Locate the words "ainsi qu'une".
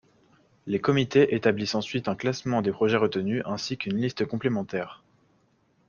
3.45-3.97